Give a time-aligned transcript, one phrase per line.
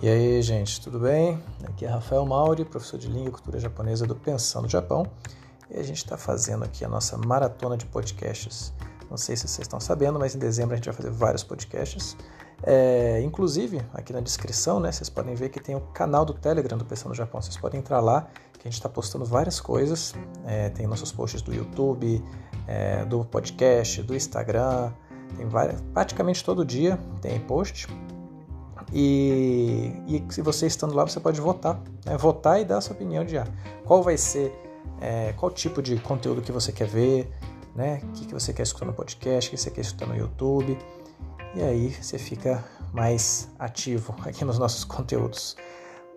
[0.00, 1.42] E aí, gente, tudo bem?
[1.64, 5.04] Aqui é Rafael Mauri, professor de língua e cultura japonesa do Pensando Japão.
[5.68, 8.72] E a gente está fazendo aqui a nossa maratona de podcasts.
[9.10, 12.16] Não sei se vocês estão sabendo, mas em dezembro a gente vai fazer vários podcasts.
[12.62, 16.78] É, inclusive, aqui na descrição, né, vocês podem ver que tem o canal do Telegram
[16.78, 17.42] do Pensando Japão.
[17.42, 20.14] Vocês podem entrar lá, que a gente está postando várias coisas.
[20.46, 22.22] É, tem nossos posts do YouTube,
[22.68, 24.92] é, do podcast, do Instagram.
[25.36, 27.88] Tem várias, praticamente todo dia tem post.
[28.92, 31.80] E, e se você estando lá, você pode votar.
[32.04, 32.16] Né?
[32.16, 33.46] Votar e dar a sua opinião de ah,
[33.84, 34.52] qual vai ser,
[35.00, 37.30] é, qual tipo de conteúdo que você quer ver,
[37.74, 38.00] né?
[38.04, 40.78] o que, que você quer escutar no podcast, o que você quer escutar no YouTube.
[41.54, 45.56] E aí você fica mais ativo aqui nos nossos conteúdos.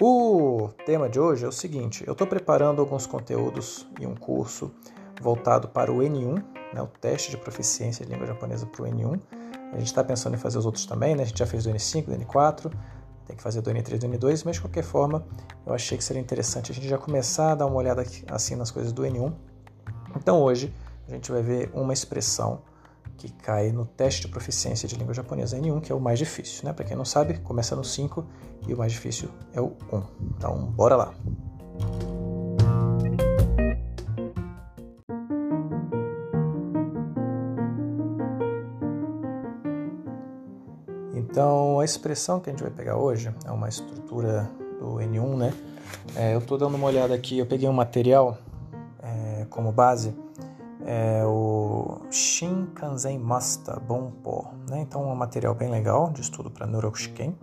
[0.01, 4.71] O tema de hoje é o seguinte: eu estou preparando alguns conteúdos e um curso
[5.21, 9.19] voltado para o N1, né, o teste de proficiência de língua japonesa para o N1
[9.71, 11.23] a gente está pensando em fazer os outros também, né?
[11.23, 12.71] A gente já fez do N5, do N4,
[13.25, 15.25] tem que fazer do N3 do N2, mas de qualquer forma,
[15.65, 18.55] eu achei que seria interessante a gente já começar a dar uma olhada aqui, assim
[18.55, 19.33] nas coisas do N1.
[20.15, 20.73] Então hoje
[21.07, 22.61] a gente vai ver uma expressão
[23.17, 26.65] que cai no teste de proficiência de língua japonesa N1, que é o mais difícil,
[26.65, 26.73] né?
[26.73, 28.25] Para quem não sabe, começa no 5
[28.67, 30.03] e o mais difícil é o 1.
[30.35, 31.13] Então, bora lá.
[41.81, 45.53] A expressão que a gente vai pegar hoje é uma estrutura do N1, né?
[46.15, 48.37] É, eu estou dando uma olhada aqui, eu peguei um material
[49.01, 50.15] é, como base,
[50.85, 54.81] é o Shinkansen Masta Bonpo, né?
[54.81, 57.35] Então, é um material bem legal de estudo para Neuroshiken.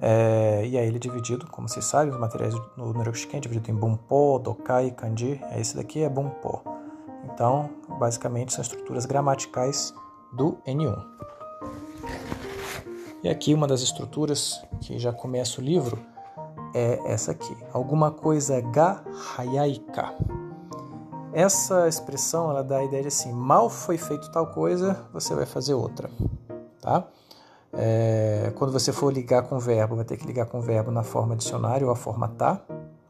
[0.00, 3.70] É, e aí ele é dividido, como vocês sabem, os materiais do Neuroshiken é dividido
[3.70, 5.40] em Bonpo, Dokai, Kanji.
[5.56, 6.62] Esse daqui é Bonpo.
[7.24, 9.94] Então, basicamente, são estruturas gramaticais
[10.32, 11.31] do N1.
[13.22, 15.98] E aqui uma das estruturas que já começa o livro
[16.74, 17.56] é essa aqui.
[17.72, 19.04] Alguma coisa ga
[19.36, 20.12] hayaika.
[21.32, 25.46] Essa expressão ela dá a ideia de assim, mal foi feito tal coisa, você vai
[25.46, 26.10] fazer outra,
[26.80, 27.06] tá?
[27.72, 30.90] É, quando você for ligar com o verbo, vai ter que ligar com o verbo
[30.90, 32.60] na forma dicionário ou a forma tá,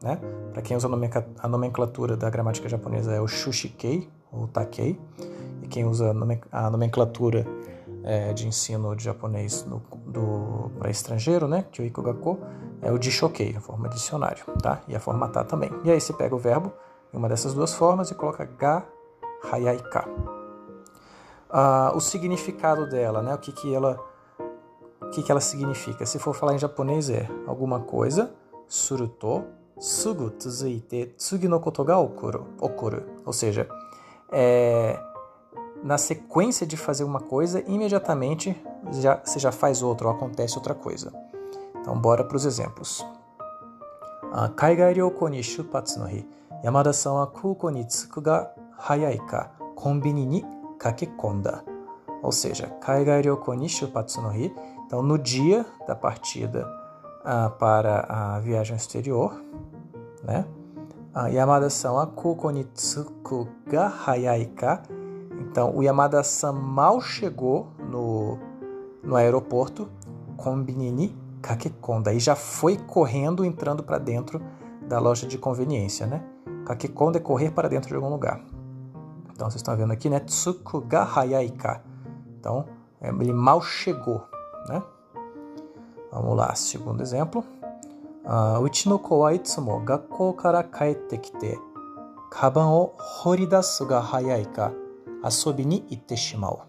[0.01, 0.19] né?
[0.53, 0.87] Para quem usa
[1.39, 4.97] a nomenclatura da gramática japonesa é o shushikei ou takei,
[5.61, 6.15] e quem usa
[6.51, 7.45] a nomenclatura
[8.03, 9.65] é, de ensino de japonês
[10.77, 12.39] para estrangeiro, né, que o Ikogako,
[12.81, 14.81] é o Jishokei, a forma dicionário, tá?
[14.87, 15.71] E a forma tá também.
[15.85, 16.73] E aí você pega o verbo
[17.13, 18.85] em uma dessas duas formas e coloca ga
[19.51, 20.05] hayaika.
[21.49, 23.97] Ah, o significado dela, né, o que que ela
[25.01, 26.05] o que que ela significa?
[26.05, 28.33] Se for falar em japonês é alguma coisa,
[28.67, 29.43] suruto,
[29.77, 33.03] sugu tsuzuite tsugi no koto ga okuru, okuru.
[33.25, 33.67] Ou seja,
[34.31, 34.99] é,
[35.83, 38.55] na sequência de fazer uma coisa, imediatamente
[38.91, 41.11] já, você já faz outra ou acontece outra coisa.
[41.75, 43.05] Então, bora para os exemplos.
[44.55, 46.25] Kaigai ryoko shupatsu no hi,
[46.63, 50.45] Yamada-san wa kuko ni tsuku ga hayai ka konbini ni
[50.79, 51.61] kakekonda.
[52.23, 53.21] Ou seja, Kaigai
[53.67, 54.55] shupatsu no hi.
[54.85, 56.65] Então, no dia da partida
[57.25, 59.33] uh, para a viagem exterior,
[60.23, 60.45] né?
[61.31, 64.81] Yamada-san wa kuko ni tsuku ga hayai ka
[65.49, 68.39] então, o Yamada-san mal chegou no,
[69.03, 69.89] no aeroporto
[70.37, 74.41] com Binini Kakekonda e já foi correndo, entrando para dentro
[74.87, 76.23] da loja de conveniência, né?
[76.65, 78.39] Kakekonda é correr para dentro de algum lugar.
[79.33, 80.19] Então, vocês estão vendo aqui, né?
[80.21, 81.83] Tsuku ga hayaika.
[82.39, 82.65] Então,
[83.01, 84.23] é, ele mal chegou,
[84.69, 84.81] né?
[86.11, 87.43] Vamos lá, segundo exemplo.
[88.23, 91.59] Uh, Uchi no ko wa itsumo gakkou kara kaette kite
[92.31, 94.71] kaban o horidasu ga hayai ka
[95.23, 96.67] asobini iteshimau.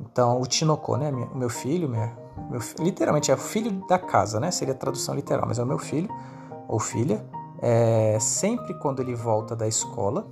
[0.00, 2.08] Então, o Tinoko, né, o meu filho, meu,
[2.48, 4.50] meu, literalmente é o filho da casa, né?
[4.50, 6.08] Seria a tradução literal, mas é o meu filho
[6.68, 7.24] ou filha.
[7.60, 10.28] É, sempre quando ele volta da escola,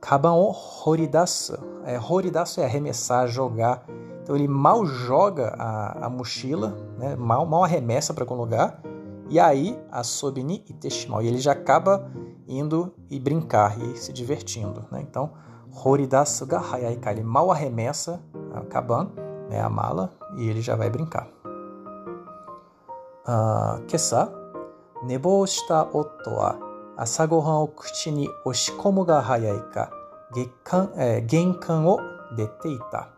[0.00, 1.58] kaban o horidasu.
[1.84, 3.84] É, horidasu é arremessar, jogar.
[4.22, 7.16] Então ele mal joga a, a mochila, né?
[7.16, 8.82] mal, mal arremessa para algum lugar.
[9.30, 11.22] E aí, a sobini iteshimau.
[11.22, 12.10] E ele já acaba
[12.46, 14.84] indo e brincar e se divertindo.
[14.90, 15.00] Né?
[15.02, 15.32] Então,
[15.84, 17.14] Horidasu ga hayaikai.
[17.14, 18.20] Ele mal arremessa
[18.54, 19.10] a kaban,
[19.48, 21.28] né, a mala, e ele já vai brincar.
[23.28, 24.32] Uh, kesa,
[25.02, 26.56] nebou shita otto wa
[26.96, 29.90] asagohan o kuchi ni oshikomu ga hayai ka
[31.26, 31.98] genkan, o
[32.34, 33.08] dete ita.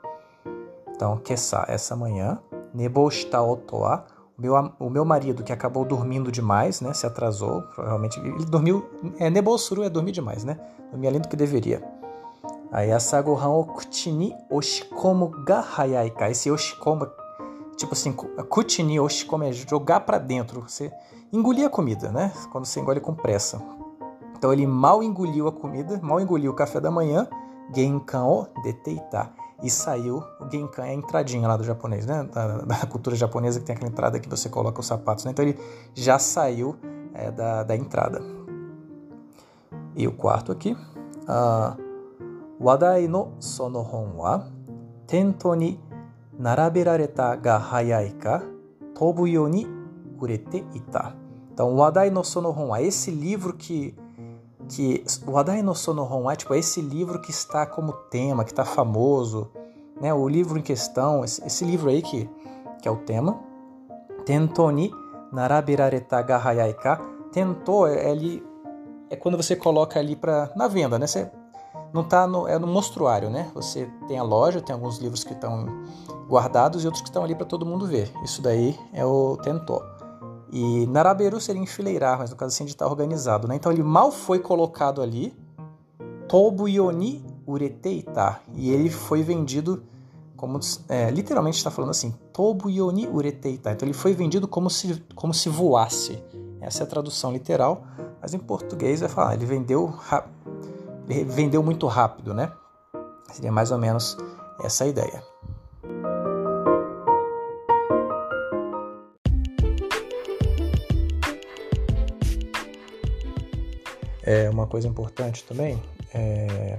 [0.90, 2.38] Então, kesa, essa manhã,
[2.74, 4.04] nebou shita otto wa
[4.40, 6.94] meu, o meu marido, que acabou dormindo demais, né?
[6.94, 8.18] Se atrasou, provavelmente.
[8.18, 8.88] Ele dormiu.
[9.18, 10.58] É, Nebosuru é dormir demais, né?
[10.90, 11.82] Dormir além do que deveria.
[12.72, 15.64] Aí, asagohan o kuchi ni oshikomu ga.
[16.30, 17.06] Esse oshikomu
[17.80, 20.60] tipo assim, kuchini oshikome é jogar para dentro.
[20.60, 20.92] Você
[21.32, 22.32] engolir a comida, né?
[22.52, 23.60] Quando você engole com pressa.
[24.36, 27.26] Então ele mal engoliu a comida, mal engoliu o café da manhã,
[27.74, 29.30] genkan o deteita.
[29.62, 32.22] E saiu, o genkan é a entradinha lá do japonês, né?
[32.32, 35.30] Da, da, cultura japonesa que tem aquela entrada que você coloca os sapatos, né?
[35.30, 35.58] Então ele
[35.94, 36.76] já saiu
[37.14, 38.22] é, da, da entrada.
[39.94, 40.76] E o quarto aqui.
[41.22, 41.89] Uh,
[42.60, 44.44] wadai no sono hon wa
[45.06, 45.80] tento ni
[46.38, 48.42] naraberareta ga hayai ka
[48.94, 49.66] tobu yo ni
[50.20, 51.16] urete ita.
[51.52, 53.94] Então, Wadai no Sono hon wa, esse livro que
[54.68, 58.64] que Wadai no Sono hon é tipo esse livro que está como tema, que está
[58.64, 59.50] famoso,
[60.00, 60.14] né?
[60.14, 62.28] O livro em questão, esse, esse livro aí que
[62.80, 63.38] que é o tema.
[64.24, 64.90] Tento ni
[65.32, 67.00] narabirareta ga hayai ka.
[67.32, 68.42] Tentou, é, ele
[69.08, 71.06] é quando você coloca ali para na venda, né?
[71.06, 71.30] Você
[71.92, 73.50] não tá no é no mostruário, né?
[73.54, 75.66] Você tem a loja, tem alguns livros que estão
[76.28, 78.12] guardados e outros que estão ali para todo mundo ver.
[78.22, 79.82] Isso daí é o tentó.
[80.52, 83.54] E naraberu seria enfileirar, mas no caso assim de estar organizado, né?
[83.54, 85.36] Então ele mal foi colocado ali,
[86.28, 89.82] tobu yoni ureteita, e ele foi vendido
[90.36, 90.58] como
[90.88, 93.70] é, literalmente está falando assim, tobu yoni ureteita.
[93.72, 96.22] Então ele foi vendido como se como se voasse.
[96.60, 97.84] Essa é a tradução literal,
[98.20, 99.94] mas em português vai falar, ele vendeu
[101.24, 102.52] vendeu muito rápido, né?
[103.32, 104.16] Seria mais ou menos
[104.62, 105.22] essa ideia.
[114.22, 115.82] É uma coisa importante também
[116.14, 116.78] é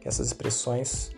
[0.00, 1.10] que essas expressões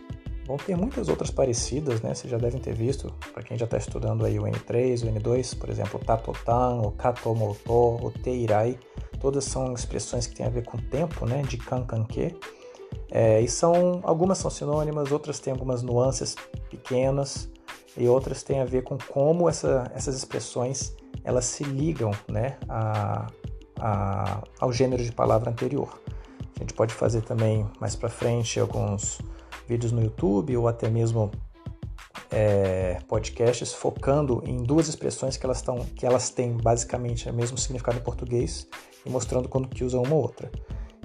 [0.45, 2.15] vão ter muitas outras parecidas, né?
[2.15, 5.57] Vocês já devem ter visto, para quem já está estudando aí o N3, o N2,
[5.57, 8.79] por exemplo, o tatotan, o katomoto, o teirai,
[9.19, 11.41] todas são expressões que têm a ver com tempo, né?
[11.43, 12.35] De kankanke.
[13.11, 16.35] É, e são algumas são sinônimas, outras têm algumas nuances
[16.69, 17.49] pequenas
[17.95, 22.57] e outras têm a ver com como essa, essas expressões elas se ligam, né?
[22.69, 23.27] A,
[23.79, 26.01] a, ao gênero de palavra anterior.
[26.55, 29.19] A gente pode fazer também mais para frente alguns
[29.67, 31.29] vídeos no YouTube ou até mesmo
[32.31, 37.57] é, podcasts focando em duas expressões que elas, tão, que elas têm basicamente o mesmo
[37.57, 38.67] significado em português
[39.07, 40.51] e mostrando quando que usam uma ou outra.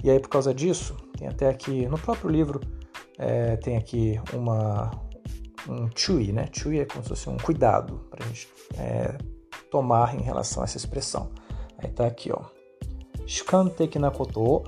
[0.03, 2.59] E aí por causa disso, tem até aqui no próprio livro
[3.17, 4.91] é, tem aqui uma
[5.67, 6.49] um chui, né?
[6.51, 9.17] Chui é como se fosse um cuidado para a gente é,
[9.71, 11.31] tomar em relação a essa expressão.
[11.77, 12.41] Aí tá aqui, ó.
[13.25, 14.63] Shukanteki na koto.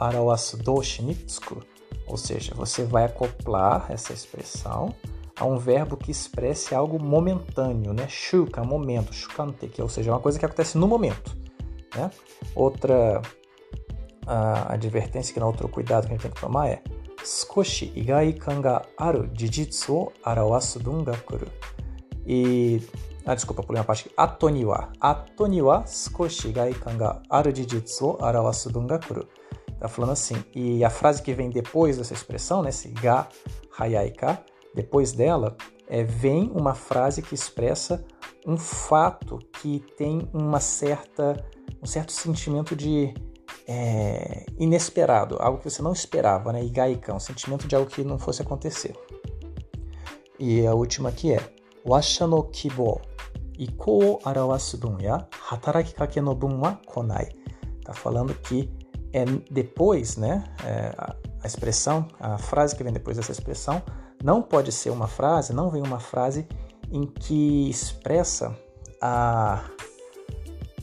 [2.08, 4.94] Ou seja, você vai acoplar essa expressão
[5.38, 8.08] a um verbo que expresse algo momentâneo, né?
[8.08, 11.36] Shuka, momento, shukanteki, ou seja, é uma coisa que acontece no momento.
[11.96, 12.12] Né?
[12.56, 13.22] Outra
[14.70, 16.82] advertência, que não outro cuidado que a gente tem que tomar é
[17.24, 19.30] Skoshi igai kan ga aru
[19.90, 20.80] o arawasu.
[22.28, 22.82] E
[23.26, 24.14] ah, desculpa, pulei uma parte aqui.
[24.16, 24.90] Ato ni wa.
[25.02, 28.70] Ato ni wa skoshi gaikan ga aru jijitsu o arawasu.
[29.80, 30.36] Tá falando assim.
[30.54, 33.28] E a frase que vem depois dessa expressão, né, esse ga
[33.80, 34.14] hayai
[34.76, 35.56] depois dela,
[35.88, 38.06] é, vem uma frase que expressa
[38.46, 41.44] um fato que tem uma certa,
[41.86, 43.14] um certo sentimento de
[43.68, 46.64] é, inesperado, algo que você não esperava, né?
[46.64, 48.96] Igaikan, um sentimento de algo que não fosse acontecer.
[50.40, 51.40] E a última aqui é
[51.88, 53.00] Washa no kibo
[53.58, 57.30] ikou arawasu bun ya hataraki kake no bun wa konai.
[57.84, 58.68] Tá falando que
[59.14, 60.44] é depois, né?
[60.66, 60.92] É,
[61.44, 63.80] a expressão, a frase que vem depois dessa expressão,
[64.24, 66.48] não pode ser uma frase, não vem uma frase
[66.92, 68.58] em que expressa
[69.00, 69.64] a,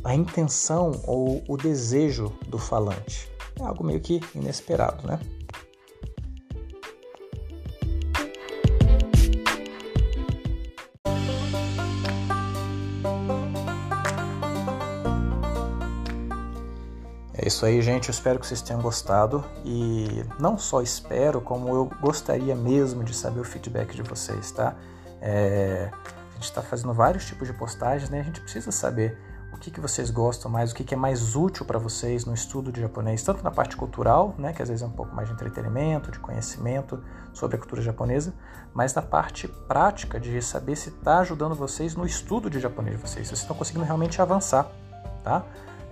[0.04, 3.30] a intenção ou o desejo do falante.
[3.61, 5.21] É algo meio que inesperado, né?
[17.35, 18.09] É isso aí, gente.
[18.09, 19.44] Eu espero que vocês tenham gostado.
[19.64, 24.76] E não só espero, como eu gostaria mesmo de saber o feedback de vocês, tá?
[25.21, 25.90] É...
[25.92, 28.21] A gente está fazendo vários tipos de postagens, né?
[28.21, 29.16] A gente precisa saber
[29.52, 32.32] o que, que vocês gostam mais, o que, que é mais útil para vocês no
[32.32, 35.28] estudo de japonês, tanto na parte cultural, né, que às vezes é um pouco mais
[35.28, 38.35] de entretenimento, de conhecimento sobre a cultura japonesa,
[38.73, 43.02] mas na parte prática de saber se está ajudando vocês no estudo de japonês de
[43.02, 44.66] vocês, se vocês estão conseguindo realmente avançar,
[45.23, 45.44] tá?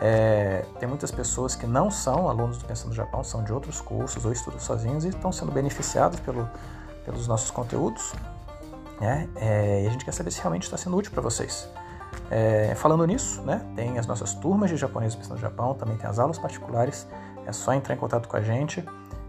[0.02, 3.82] É, tem muitas pessoas que não são alunos do Pensando no Japão, são de outros
[3.82, 6.48] cursos ou estudam sozinhos e estão sendo beneficiados pelo,
[7.04, 8.14] pelos nossos conteúdos.
[8.98, 9.28] Né?
[9.36, 11.68] É, e a gente quer saber se realmente está sendo útil para vocês.
[12.30, 16.08] É, falando nisso, né, tem as nossas turmas de japonês Pensando no Japão, também tem
[16.08, 17.06] as aulas particulares.
[17.46, 18.84] É só entrar em contato com a gente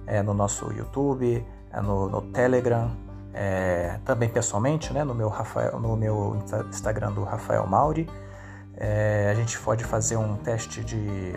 [0.06, 2.92] é, no nosso YouTube, é no, no Telegram,
[3.34, 6.38] é, também pessoalmente, né, no meu, Rafael, no meu
[6.70, 8.10] Instagram do Rafael Mauri.
[8.76, 11.34] É, a gente pode fazer um teste de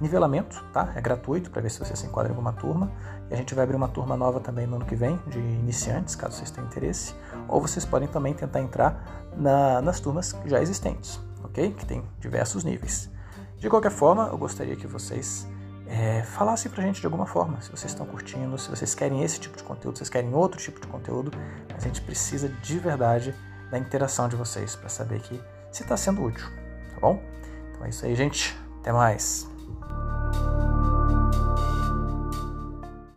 [0.00, 0.92] nivelamento, tá?
[0.96, 2.90] É gratuito para ver se você se enquadra em alguma turma.
[3.30, 6.16] E a gente vai abrir uma turma nova também no ano que vem, de iniciantes,
[6.16, 7.14] caso vocês tenham interesse.
[7.48, 11.72] Ou vocês podem também tentar entrar na, nas turmas já existentes, ok?
[11.72, 13.10] Que tem diversos níveis.
[13.58, 15.46] De qualquer forma, eu gostaria que vocês
[15.86, 19.40] é, falassem pra gente de alguma forma, se vocês estão curtindo, se vocês querem esse
[19.40, 21.32] tipo de conteúdo, se vocês querem outro tipo de conteúdo.
[21.74, 23.34] A gente precisa de verdade
[23.70, 26.46] da interação de vocês para saber que se está sendo útil,
[26.94, 27.20] tá bom?
[27.70, 28.56] Então é isso aí, gente.
[28.80, 29.48] Até mais.